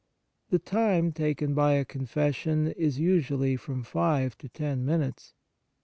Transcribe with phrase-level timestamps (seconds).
[0.49, 5.35] The time taken by a confession is usually from five to ten minutes.